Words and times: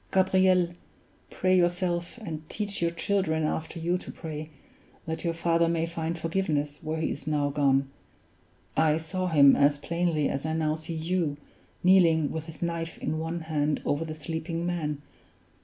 "Gabriel, 0.11 0.69
pray 1.29 1.55
yourself, 1.55 2.17
and 2.23 2.49
teach 2.49 2.81
your 2.81 2.89
children 2.89 3.43
after 3.43 3.77
you 3.79 3.99
to 3.99 4.11
pray, 4.11 4.49
that 5.05 5.23
your 5.23 5.35
father 5.35 5.69
may 5.69 5.85
find 5.85 6.17
forgiveness 6.17 6.79
where 6.81 6.99
he 6.99 7.11
is 7.11 7.27
now 7.27 7.51
gone. 7.51 7.87
I 8.75 8.97
saw 8.97 9.27
him 9.27 9.55
as 9.55 9.77
plainly 9.77 10.27
as 10.27 10.43
I 10.43 10.53
now 10.53 10.73
see 10.73 10.95
you, 10.95 11.37
kneeling 11.83 12.31
with 12.31 12.45
his 12.45 12.63
knife 12.63 12.97
in 12.97 13.19
one 13.19 13.41
hand 13.41 13.79
over 13.85 14.03
the 14.03 14.15
sleeping 14.15 14.65
man. 14.65 15.03